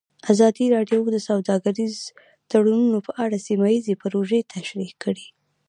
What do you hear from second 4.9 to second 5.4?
کړې.